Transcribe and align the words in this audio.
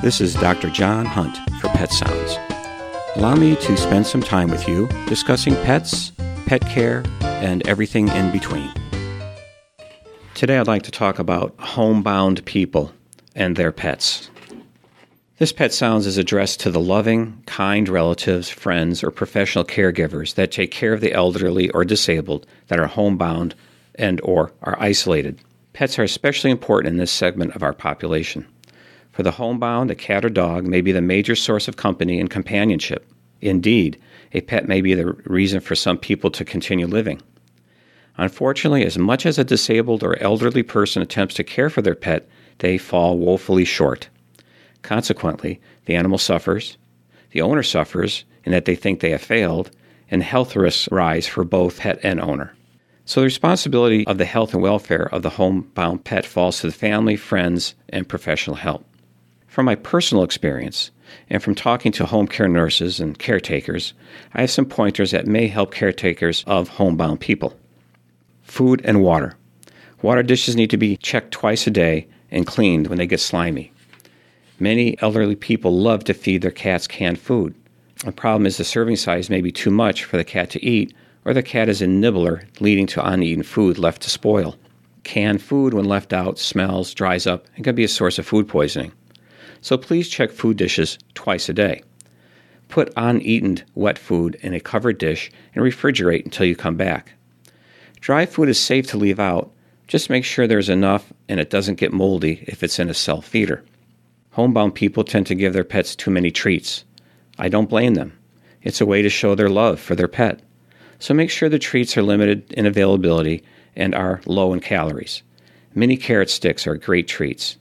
This 0.00 0.20
is 0.20 0.34
Dr. 0.34 0.70
John 0.70 1.06
Hunt 1.06 1.36
for 1.60 1.66
Pet 1.70 1.90
Sounds. 1.90 2.38
Allow 3.16 3.34
me 3.34 3.56
to 3.56 3.76
spend 3.76 4.06
some 4.06 4.22
time 4.22 4.48
with 4.48 4.68
you 4.68 4.86
discussing 5.08 5.54
pets, 5.56 6.12
pet 6.46 6.60
care, 6.68 7.02
and 7.20 7.66
everything 7.66 8.06
in 8.06 8.30
between. 8.30 8.72
Today 10.34 10.56
I'd 10.56 10.68
like 10.68 10.84
to 10.84 10.92
talk 10.92 11.18
about 11.18 11.52
homebound 11.58 12.44
people 12.44 12.92
and 13.34 13.56
their 13.56 13.72
pets. 13.72 14.30
This 15.38 15.52
Pet 15.52 15.74
Sounds 15.74 16.06
is 16.06 16.16
addressed 16.16 16.60
to 16.60 16.70
the 16.70 16.78
loving, 16.78 17.42
kind 17.46 17.88
relatives, 17.88 18.48
friends, 18.48 19.02
or 19.02 19.10
professional 19.10 19.64
caregivers 19.64 20.36
that 20.36 20.52
take 20.52 20.70
care 20.70 20.92
of 20.92 21.00
the 21.00 21.12
elderly 21.12 21.70
or 21.70 21.84
disabled 21.84 22.46
that 22.68 22.78
are 22.78 22.86
homebound 22.86 23.56
and 23.96 24.20
or 24.22 24.52
are 24.62 24.80
isolated. 24.80 25.40
Pets 25.72 25.98
are 25.98 26.04
especially 26.04 26.52
important 26.52 26.92
in 26.92 26.98
this 26.98 27.10
segment 27.10 27.56
of 27.56 27.64
our 27.64 27.72
population. 27.72 28.46
For 29.18 29.24
the 29.24 29.32
homebound, 29.32 29.90
a 29.90 29.96
cat 29.96 30.24
or 30.24 30.28
dog 30.28 30.64
may 30.64 30.80
be 30.80 30.92
the 30.92 31.00
major 31.00 31.34
source 31.34 31.66
of 31.66 31.74
company 31.74 32.20
and 32.20 32.30
companionship. 32.30 33.04
Indeed, 33.40 34.00
a 34.32 34.42
pet 34.42 34.68
may 34.68 34.80
be 34.80 34.94
the 34.94 35.06
reason 35.24 35.58
for 35.58 35.74
some 35.74 35.98
people 35.98 36.30
to 36.30 36.44
continue 36.44 36.86
living. 36.86 37.20
Unfortunately, 38.16 38.86
as 38.86 38.96
much 38.96 39.26
as 39.26 39.36
a 39.36 39.42
disabled 39.42 40.04
or 40.04 40.22
elderly 40.22 40.62
person 40.62 41.02
attempts 41.02 41.34
to 41.34 41.42
care 41.42 41.68
for 41.68 41.82
their 41.82 41.96
pet, 41.96 42.28
they 42.58 42.78
fall 42.78 43.18
woefully 43.18 43.64
short. 43.64 44.08
Consequently, 44.82 45.60
the 45.86 45.96
animal 45.96 46.18
suffers, 46.18 46.78
the 47.32 47.40
owner 47.40 47.64
suffers 47.64 48.24
in 48.44 48.52
that 48.52 48.66
they 48.66 48.76
think 48.76 49.00
they 49.00 49.10
have 49.10 49.20
failed, 49.20 49.72
and 50.12 50.22
health 50.22 50.54
risks 50.54 50.88
rise 50.92 51.26
for 51.26 51.42
both 51.42 51.80
pet 51.80 51.98
and 52.04 52.20
owner. 52.20 52.54
So 53.04 53.18
the 53.18 53.24
responsibility 53.24 54.06
of 54.06 54.18
the 54.18 54.24
health 54.26 54.54
and 54.54 54.62
welfare 54.62 55.12
of 55.12 55.22
the 55.22 55.30
homebound 55.30 56.04
pet 56.04 56.24
falls 56.24 56.60
to 56.60 56.68
the 56.68 56.72
family, 56.72 57.16
friends, 57.16 57.74
and 57.88 58.08
professional 58.08 58.54
help. 58.54 58.84
From 59.48 59.64
my 59.64 59.74
personal 59.74 60.24
experience, 60.24 60.90
and 61.30 61.42
from 61.42 61.54
talking 61.54 61.90
to 61.92 62.04
home 62.04 62.28
care 62.28 62.48
nurses 62.48 63.00
and 63.00 63.18
caretakers, 63.18 63.94
I 64.34 64.42
have 64.42 64.50
some 64.50 64.66
pointers 64.66 65.10
that 65.10 65.26
may 65.26 65.48
help 65.48 65.72
caretakers 65.72 66.44
of 66.46 66.68
homebound 66.68 67.20
people. 67.20 67.58
Food 68.42 68.82
and 68.84 69.02
water. 69.02 69.36
Water 70.02 70.22
dishes 70.22 70.54
need 70.54 70.70
to 70.70 70.76
be 70.76 70.98
checked 70.98 71.32
twice 71.32 71.66
a 71.66 71.70
day 71.70 72.06
and 72.30 72.46
cleaned 72.46 72.88
when 72.88 72.98
they 72.98 73.06
get 73.06 73.20
slimy. 73.20 73.72
Many 74.60 75.00
elderly 75.00 75.34
people 75.34 75.72
love 75.72 76.04
to 76.04 76.14
feed 76.14 76.42
their 76.42 76.50
cats 76.50 76.86
canned 76.86 77.18
food. 77.18 77.54
The 78.04 78.12
problem 78.12 78.44
is 78.44 78.58
the 78.58 78.64
serving 78.64 78.96
size 78.96 79.30
may 79.30 79.40
be 79.40 79.50
too 79.50 79.70
much 79.70 80.04
for 80.04 80.18
the 80.18 80.24
cat 80.24 80.50
to 80.50 80.64
eat, 80.64 80.94
or 81.24 81.32
the 81.32 81.42
cat 81.42 81.70
is 81.70 81.80
a 81.80 81.86
nibbler, 81.86 82.42
leading 82.60 82.86
to 82.88 83.04
uneaten 83.04 83.42
food 83.42 83.78
left 83.78 84.02
to 84.02 84.10
spoil. 84.10 84.56
Canned 85.04 85.42
food, 85.42 85.72
when 85.72 85.86
left 85.86 86.12
out, 86.12 86.38
smells, 86.38 86.92
dries 86.92 87.26
up, 87.26 87.46
and 87.56 87.64
can 87.64 87.74
be 87.74 87.84
a 87.84 87.88
source 87.88 88.18
of 88.18 88.26
food 88.26 88.46
poisoning. 88.46 88.92
So 89.60 89.76
please 89.76 90.08
check 90.08 90.30
food 90.30 90.56
dishes 90.56 90.98
twice 91.14 91.48
a 91.48 91.52
day. 91.52 91.82
Put 92.68 92.92
uneaten 92.96 93.62
wet 93.74 93.98
food 93.98 94.36
in 94.42 94.54
a 94.54 94.60
covered 94.60 94.98
dish 94.98 95.30
and 95.54 95.64
refrigerate 95.64 96.24
until 96.24 96.46
you 96.46 96.54
come 96.54 96.76
back. 96.76 97.14
Dry 98.00 98.26
food 98.26 98.48
is 98.48 98.60
safe 98.60 98.86
to 98.88 98.98
leave 98.98 99.18
out. 99.18 99.50
Just 99.86 100.10
make 100.10 100.24
sure 100.24 100.46
there's 100.46 100.68
enough 100.68 101.12
and 101.28 101.40
it 101.40 101.50
doesn't 101.50 101.80
get 101.80 101.92
moldy 101.92 102.44
if 102.46 102.62
it's 102.62 102.78
in 102.78 102.90
a 102.90 102.94
self 102.94 103.26
feeder. 103.26 103.64
Homebound 104.32 104.74
people 104.74 105.02
tend 105.02 105.26
to 105.26 105.34
give 105.34 105.52
their 105.52 105.64
pets 105.64 105.96
too 105.96 106.10
many 106.10 106.30
treats. 106.30 106.84
I 107.38 107.48
don't 107.48 107.70
blame 107.70 107.94
them. 107.94 108.16
It's 108.62 108.80
a 108.80 108.86
way 108.86 109.02
to 109.02 109.08
show 109.08 109.34
their 109.34 109.48
love 109.48 109.80
for 109.80 109.94
their 109.94 110.08
pet. 110.08 110.40
So 110.98 111.14
make 111.14 111.30
sure 111.30 111.48
the 111.48 111.58
treats 111.58 111.96
are 111.96 112.02
limited 112.02 112.52
in 112.52 112.66
availability 112.66 113.42
and 113.74 113.94
are 113.94 114.20
low 114.26 114.52
in 114.52 114.60
calories. 114.60 115.22
Mini 115.74 115.96
carrot 115.96 116.28
sticks 116.28 116.66
are 116.66 116.76
great 116.76 117.08
treats. 117.08 117.56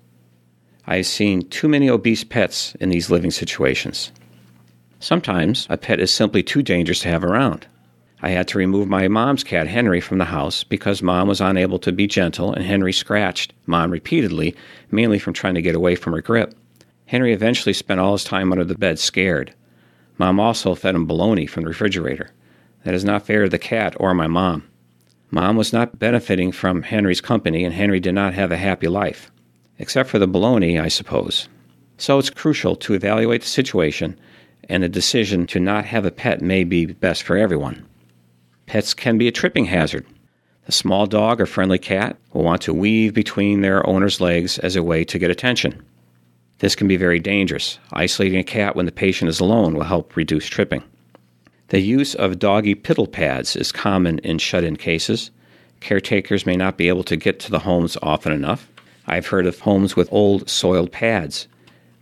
I 0.89 0.97
have 0.97 1.05
seen 1.05 1.49
too 1.49 1.67
many 1.67 1.89
obese 1.89 2.23
pets 2.23 2.73
in 2.79 2.87
these 2.87 3.09
living 3.09 3.31
situations. 3.31 4.13
Sometimes 5.01 5.67
a 5.69 5.77
pet 5.77 5.99
is 5.99 6.13
simply 6.13 6.41
too 6.41 6.63
dangerous 6.63 7.01
to 7.01 7.09
have 7.09 7.25
around. 7.25 7.67
I 8.21 8.29
had 8.29 8.47
to 8.47 8.57
remove 8.57 8.87
my 8.87 9.09
mom's 9.09 9.43
cat, 9.43 9.67
Henry, 9.67 9.99
from 9.99 10.17
the 10.17 10.25
house 10.25 10.63
because 10.63 11.03
mom 11.03 11.27
was 11.27 11.41
unable 11.41 11.77
to 11.79 11.91
be 11.91 12.07
gentle 12.07 12.53
and 12.53 12.63
Henry 12.63 12.93
scratched 12.93 13.53
mom 13.65 13.91
repeatedly, 13.91 14.55
mainly 14.89 15.19
from 15.19 15.33
trying 15.33 15.55
to 15.55 15.61
get 15.61 15.75
away 15.75 15.95
from 15.95 16.13
her 16.13 16.21
grip. 16.21 16.55
Henry 17.05 17.33
eventually 17.33 17.73
spent 17.73 17.99
all 17.99 18.13
his 18.13 18.23
time 18.23 18.51
under 18.53 18.63
the 18.63 18.73
bed, 18.73 18.97
scared. 18.97 19.53
Mom 20.17 20.39
also 20.39 20.73
fed 20.73 20.95
him 20.95 21.05
bologna 21.05 21.45
from 21.45 21.63
the 21.63 21.69
refrigerator. 21.69 22.31
That 22.85 22.93
is 22.93 23.03
not 23.03 23.25
fair 23.25 23.43
to 23.43 23.49
the 23.49 23.59
cat 23.59 23.93
or 23.99 24.13
my 24.13 24.27
mom. 24.27 24.63
Mom 25.31 25.57
was 25.57 25.73
not 25.73 25.99
benefiting 25.99 26.53
from 26.53 26.83
Henry's 26.83 27.19
company, 27.19 27.65
and 27.65 27.73
Henry 27.73 27.99
did 27.99 28.15
not 28.15 28.33
have 28.33 28.51
a 28.51 28.57
happy 28.57 28.87
life. 28.87 29.29
Except 29.79 30.09
for 30.09 30.19
the 30.19 30.27
baloney, 30.27 30.81
I 30.81 30.87
suppose. 30.87 31.47
So 31.97 32.19
it's 32.19 32.29
crucial 32.29 32.75
to 32.77 32.93
evaluate 32.93 33.41
the 33.41 33.47
situation, 33.47 34.19
and 34.69 34.83
the 34.83 34.89
decision 34.89 35.47
to 35.47 35.59
not 35.59 35.85
have 35.85 36.05
a 36.05 36.11
pet 36.11 36.41
may 36.41 36.63
be 36.63 36.85
best 36.85 37.23
for 37.23 37.37
everyone. 37.37 37.85
Pets 38.65 38.93
can 38.93 39.17
be 39.17 39.27
a 39.27 39.31
tripping 39.31 39.65
hazard. 39.65 40.05
A 40.67 40.71
small 40.71 41.05
dog 41.05 41.39
or 41.39 41.45
friendly 41.45 41.79
cat 41.79 42.17
will 42.33 42.43
want 42.43 42.61
to 42.63 42.73
weave 42.73 43.13
between 43.13 43.61
their 43.61 43.87
owner's 43.87 44.19
legs 44.19 44.59
as 44.59 44.75
a 44.75 44.83
way 44.83 45.05
to 45.05 45.17
get 45.17 45.31
attention. 45.31 45.81
This 46.59 46.75
can 46.75 46.87
be 46.87 46.97
very 46.97 47.19
dangerous. 47.19 47.79
Isolating 47.93 48.39
a 48.39 48.43
cat 48.43 48.75
when 48.75 48.85
the 48.85 48.91
patient 48.91 49.29
is 49.29 49.39
alone 49.39 49.75
will 49.75 49.83
help 49.83 50.15
reduce 50.15 50.47
tripping. 50.47 50.83
The 51.69 51.79
use 51.79 52.15
of 52.15 52.39
doggy 52.39 52.75
piddle 52.75 53.11
pads 53.11 53.55
is 53.55 53.71
common 53.71 54.19
in 54.19 54.39
shut 54.39 54.63
in 54.63 54.75
cases. 54.75 55.31
Caretakers 55.79 56.45
may 56.45 56.55
not 56.55 56.77
be 56.77 56.87
able 56.87 57.03
to 57.05 57.15
get 57.15 57.39
to 57.41 57.51
the 57.51 57.59
homes 57.59 57.97
often 58.01 58.31
enough. 58.31 58.69
I've 59.07 59.27
heard 59.27 59.47
of 59.47 59.59
homes 59.59 59.95
with 59.95 60.11
old 60.11 60.49
soiled 60.49 60.91
pads. 60.91 61.47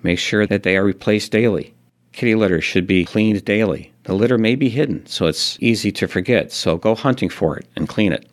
Make 0.01 0.19
sure 0.19 0.47
that 0.47 0.63
they 0.63 0.75
are 0.75 0.83
replaced 0.83 1.31
daily. 1.31 1.73
Kitty 2.11 2.33
litter 2.33 2.61
should 2.61 2.87
be 2.87 3.05
cleaned 3.05 3.45
daily. 3.45 3.91
The 4.03 4.13
litter 4.13 4.37
may 4.37 4.55
be 4.55 4.69
hidden, 4.69 5.05
so 5.05 5.27
it's 5.27 5.57
easy 5.61 5.91
to 5.93 6.07
forget, 6.07 6.51
so 6.51 6.77
go 6.77 6.95
hunting 6.95 7.29
for 7.29 7.57
it 7.57 7.67
and 7.75 7.89
clean 7.89 8.11
it. 8.11 8.27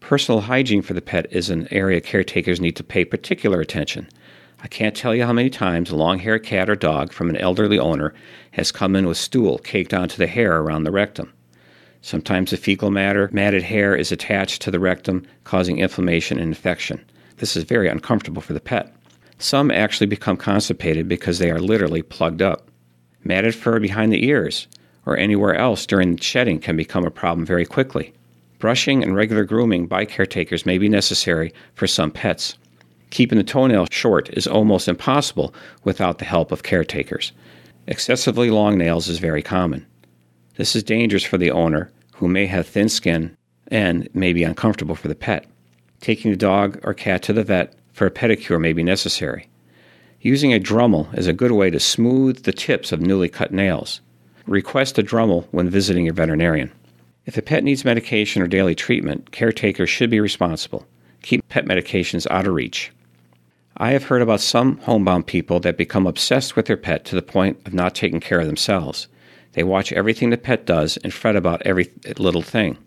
Personal 0.00 0.40
hygiene 0.40 0.82
for 0.82 0.94
the 0.94 1.00
pet 1.00 1.26
is 1.30 1.50
an 1.50 1.68
area 1.70 2.00
caretakers 2.00 2.60
need 2.60 2.76
to 2.76 2.84
pay 2.84 3.04
particular 3.04 3.60
attention. 3.60 4.08
I 4.62 4.68
can't 4.68 4.94
tell 4.94 5.14
you 5.14 5.24
how 5.24 5.32
many 5.32 5.50
times 5.50 5.90
a 5.90 5.96
long 5.96 6.18
haired 6.18 6.44
cat 6.44 6.68
or 6.68 6.76
dog 6.76 7.12
from 7.12 7.30
an 7.30 7.36
elderly 7.36 7.78
owner 7.78 8.12
has 8.52 8.72
come 8.72 8.94
in 8.94 9.06
with 9.06 9.16
stool 9.16 9.58
caked 9.58 9.94
onto 9.94 10.16
the 10.16 10.26
hair 10.26 10.58
around 10.58 10.84
the 10.84 10.90
rectum. 10.90 11.32
Sometimes 12.02 12.50
the 12.50 12.56
fecal 12.56 12.90
matter, 12.90 13.30
matted 13.32 13.62
hair, 13.62 13.94
is 13.96 14.12
attached 14.12 14.62
to 14.62 14.70
the 14.70 14.80
rectum, 14.80 15.26
causing 15.44 15.78
inflammation 15.78 16.38
and 16.38 16.48
infection. 16.48 17.04
This 17.40 17.56
is 17.56 17.64
very 17.64 17.88
uncomfortable 17.88 18.42
for 18.42 18.52
the 18.52 18.60
pet. 18.60 18.94
Some 19.38 19.70
actually 19.70 20.08
become 20.08 20.36
constipated 20.36 21.08
because 21.08 21.38
they 21.38 21.50
are 21.50 21.58
literally 21.58 22.02
plugged 22.02 22.42
up. 22.42 22.70
Matted 23.24 23.54
fur 23.54 23.80
behind 23.80 24.12
the 24.12 24.26
ears 24.26 24.68
or 25.06 25.16
anywhere 25.16 25.54
else 25.54 25.86
during 25.86 26.18
shedding 26.18 26.60
can 26.60 26.76
become 26.76 27.06
a 27.06 27.10
problem 27.10 27.46
very 27.46 27.64
quickly. 27.64 28.12
Brushing 28.58 29.02
and 29.02 29.16
regular 29.16 29.44
grooming 29.44 29.86
by 29.86 30.04
caretakers 30.04 30.66
may 30.66 30.76
be 30.76 30.90
necessary 30.90 31.54
for 31.72 31.86
some 31.86 32.10
pets. 32.10 32.58
Keeping 33.08 33.38
the 33.38 33.44
toenail 33.44 33.86
short 33.90 34.28
is 34.34 34.46
almost 34.46 34.86
impossible 34.86 35.54
without 35.82 36.18
the 36.18 36.26
help 36.26 36.52
of 36.52 36.62
caretakers. 36.62 37.32
Excessively 37.86 38.50
long 38.50 38.76
nails 38.76 39.08
is 39.08 39.18
very 39.18 39.42
common. 39.42 39.86
This 40.56 40.76
is 40.76 40.82
dangerous 40.82 41.24
for 41.24 41.38
the 41.38 41.50
owner, 41.50 41.90
who 42.16 42.28
may 42.28 42.44
have 42.44 42.66
thin 42.66 42.90
skin 42.90 43.34
and 43.68 44.10
may 44.12 44.34
be 44.34 44.44
uncomfortable 44.44 44.94
for 44.94 45.08
the 45.08 45.14
pet. 45.14 45.46
Taking 46.00 46.30
the 46.30 46.36
dog 46.36 46.80
or 46.82 46.94
cat 46.94 47.22
to 47.24 47.32
the 47.32 47.44
vet 47.44 47.74
for 47.92 48.06
a 48.06 48.10
pedicure 48.10 48.60
may 48.60 48.72
be 48.72 48.82
necessary. 48.82 49.48
Using 50.20 50.52
a 50.52 50.60
Dremel 50.60 51.16
is 51.16 51.26
a 51.26 51.32
good 51.32 51.52
way 51.52 51.70
to 51.70 51.80
smooth 51.80 52.42
the 52.42 52.52
tips 52.52 52.92
of 52.92 53.00
newly 53.00 53.28
cut 53.28 53.52
nails. 53.52 54.00
Request 54.46 54.98
a 54.98 55.02
Dremel 55.02 55.46
when 55.50 55.68
visiting 55.68 56.04
your 56.06 56.14
veterinarian. 56.14 56.72
If 57.26 57.36
a 57.36 57.42
pet 57.42 57.62
needs 57.62 57.84
medication 57.84 58.42
or 58.42 58.46
daily 58.46 58.74
treatment, 58.74 59.30
caretakers 59.30 59.90
should 59.90 60.10
be 60.10 60.20
responsible. 60.20 60.86
Keep 61.22 61.48
pet 61.48 61.66
medications 61.66 62.26
out 62.30 62.46
of 62.46 62.54
reach. 62.54 62.92
I 63.76 63.92
have 63.92 64.04
heard 64.04 64.22
about 64.22 64.40
some 64.40 64.78
homebound 64.78 65.26
people 65.26 65.60
that 65.60 65.76
become 65.76 66.06
obsessed 66.06 66.56
with 66.56 66.66
their 66.66 66.76
pet 66.76 67.04
to 67.06 67.14
the 67.14 67.22
point 67.22 67.58
of 67.66 67.74
not 67.74 67.94
taking 67.94 68.20
care 68.20 68.40
of 68.40 68.46
themselves. 68.46 69.06
They 69.52 69.62
watch 69.62 69.92
everything 69.92 70.30
the 70.30 70.38
pet 70.38 70.66
does 70.66 70.96
and 70.98 71.12
fret 71.12 71.36
about 71.36 71.62
every 71.62 71.90
little 72.18 72.42
thing. 72.42 72.78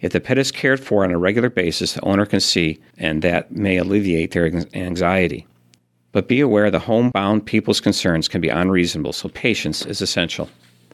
If 0.00 0.12
the 0.12 0.20
pet 0.20 0.38
is 0.38 0.50
cared 0.50 0.80
for 0.80 1.04
on 1.04 1.10
a 1.10 1.18
regular 1.18 1.50
basis, 1.50 1.92
the 1.92 2.04
owner 2.04 2.24
can 2.24 2.40
see, 2.40 2.80
and 2.96 3.20
that 3.22 3.52
may 3.52 3.76
alleviate 3.76 4.32
their 4.32 4.46
anxiety. 4.74 5.46
But 6.12 6.26
be 6.26 6.40
aware 6.40 6.70
the 6.70 6.78
homebound 6.78 7.46
people's 7.46 7.80
concerns 7.80 8.26
can 8.26 8.40
be 8.40 8.48
unreasonable, 8.48 9.12
so 9.12 9.28
patience 9.28 9.84
is 9.84 10.00
essential. 10.00 10.48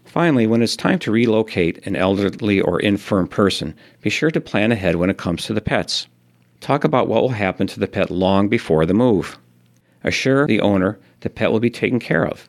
Finally, 0.04 0.46
when 0.46 0.62
it's 0.62 0.76
time 0.76 0.98
to 1.00 1.10
relocate 1.10 1.86
an 1.86 1.94
elderly 1.94 2.60
or 2.60 2.80
infirm 2.80 3.28
person, 3.28 3.74
be 4.02 4.10
sure 4.10 4.30
to 4.30 4.40
plan 4.40 4.72
ahead 4.72 4.96
when 4.96 5.10
it 5.10 5.18
comes 5.18 5.44
to 5.44 5.54
the 5.54 5.60
pets. 5.60 6.06
Talk 6.60 6.84
about 6.84 7.06
what 7.06 7.22
will 7.22 7.30
happen 7.30 7.66
to 7.68 7.80
the 7.80 7.86
pet 7.86 8.10
long 8.10 8.48
before 8.48 8.86
the 8.86 8.94
move. 8.94 9.38
Assure 10.02 10.46
the 10.46 10.60
owner 10.60 10.98
the 11.20 11.30
pet 11.30 11.52
will 11.52 11.60
be 11.60 11.70
taken 11.70 11.98
care 11.98 12.26
of. 12.26 12.48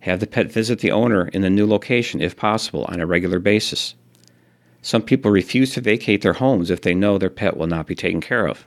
Have 0.00 0.20
the 0.20 0.26
pet 0.26 0.52
visit 0.52 0.78
the 0.78 0.92
owner 0.92 1.28
in 1.28 1.42
the 1.42 1.50
new 1.50 1.66
location 1.66 2.20
if 2.20 2.36
possible 2.36 2.84
on 2.88 3.00
a 3.00 3.06
regular 3.06 3.38
basis. 3.38 3.94
Some 4.82 5.02
people 5.02 5.30
refuse 5.30 5.72
to 5.74 5.80
vacate 5.80 6.22
their 6.22 6.34
homes 6.34 6.70
if 6.70 6.82
they 6.82 6.94
know 6.94 7.18
their 7.18 7.30
pet 7.30 7.56
will 7.56 7.66
not 7.66 7.86
be 7.86 7.94
taken 7.94 8.20
care 8.20 8.46
of. 8.46 8.64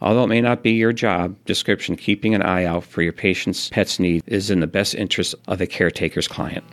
Although 0.00 0.24
it 0.24 0.28
may 0.28 0.40
not 0.40 0.62
be 0.62 0.72
your 0.72 0.94
job 0.94 1.36
description, 1.44 1.96
keeping 1.96 2.34
an 2.34 2.42
eye 2.42 2.64
out 2.64 2.84
for 2.84 3.02
your 3.02 3.12
patient's 3.12 3.68
pet's 3.68 3.98
need 3.98 4.22
is 4.26 4.50
in 4.50 4.60
the 4.60 4.66
best 4.66 4.94
interest 4.94 5.34
of 5.46 5.60
a 5.60 5.66
caretaker's 5.66 6.26
client. 6.26 6.64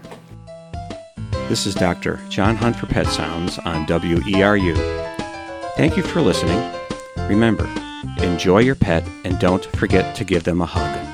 This 1.50 1.66
is 1.66 1.76
Dr. 1.76 2.20
John 2.30 2.56
Hunt 2.56 2.78
for 2.78 2.88
Pet 2.88 3.08
Sounds 3.08 3.60
on 3.60 3.86
WERU. 3.86 4.76
Thank 5.76 5.98
you 5.98 6.04
for 6.04 6.22
listening. 6.22 6.62
Remember, 7.30 7.68
enjoy 8.20 8.60
your 8.60 8.76
pet 8.76 9.08
and 9.26 9.38
don't 9.40 9.66
forget 9.66 10.16
to 10.16 10.24
give 10.24 10.44
them 10.44 10.62
a 10.62 10.66
hug. 10.66 11.07